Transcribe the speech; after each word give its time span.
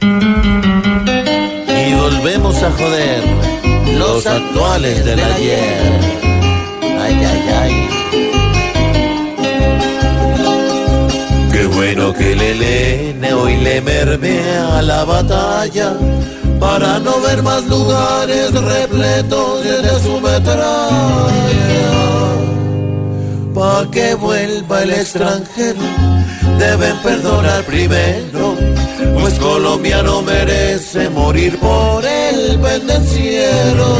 Y 0.00 1.94
volvemos 1.94 2.62
a 2.62 2.70
joder 2.72 3.22
los 3.98 4.26
actuales 4.26 5.04
del 5.04 5.20
ayer. 5.20 5.92
Ay, 7.00 7.24
ay, 7.24 7.42
ay. 7.60 7.88
Qué 11.52 11.66
bueno 11.66 12.12
que 12.12 12.32
el 12.32 12.40
Elene 12.40 13.32
hoy 13.34 13.56
le 13.56 13.80
mermea 13.80 14.78
a 14.78 14.82
la 14.82 15.04
batalla 15.04 15.94
para 16.60 16.98
no 16.98 17.20
ver 17.20 17.42
más 17.42 17.64
lugares 17.66 18.52
repletos 18.52 19.64
de 19.64 20.00
su 20.00 20.20
metralla. 20.20 20.68
Pa' 23.54 23.90
que 23.90 24.14
vuelva 24.14 24.82
el 24.82 24.90
extranjero, 24.90 25.80
deben 26.58 26.96
perdonar 26.98 27.64
primero, 27.64 28.47
pues 29.28 29.40
colombiano 29.40 30.22
merece 30.22 31.10
morir 31.10 31.58
por 31.58 32.02
el 32.02 32.58
pendenciero. 32.60 33.96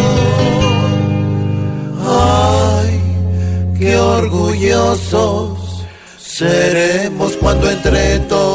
Ay, 2.07 3.03
qué 3.79 3.99
orgullosos 3.99 5.85
seremos 6.19 7.37
cuando 7.37 7.71
entre 7.71 8.21
todos 8.21 8.48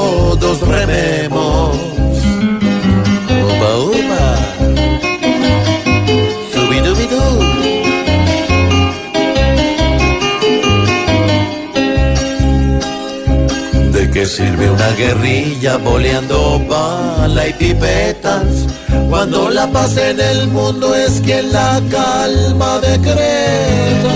sirve 14.25 14.69
una 14.69 14.89
guerrilla 14.91 15.77
boleando 15.77 16.59
bala 16.67 17.47
y 17.47 17.53
pipetas? 17.53 18.45
Cuando 19.09 19.49
la 19.49 19.67
paz 19.71 19.97
en 19.97 20.19
el 20.19 20.47
mundo 20.47 20.95
es 20.95 21.21
quien 21.21 21.51
la 21.51 21.81
calma 21.89 22.79
decreta. 22.79 24.13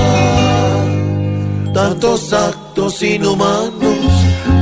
Tantos 1.74 2.34
actos 2.34 3.02
inhumanos 3.04 3.98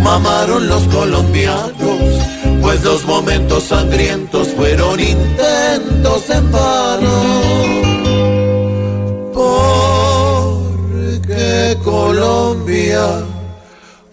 mamaron 0.04 0.68
los 0.68 0.84
colombianos, 0.84 2.00
pues 2.62 2.84
los 2.84 3.06
momentos 3.06 3.64
sangrientos 3.64 4.50
fueron 4.50 5.00
intentos 5.00 6.30
en 6.30 6.52
vano. 6.52 7.14
Porque 11.34 11.78
Colombia 11.84 13.26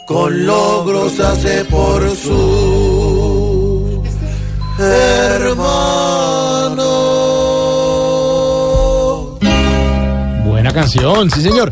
con 0.06 0.46
logros 0.46 1.18
hace 1.20 1.64
por 1.66 2.08
sus 2.10 2.32
hermanos. 4.78 5.62
Buena 10.44 10.72
canción, 10.72 11.30
sí 11.30 11.42
señor. 11.42 11.70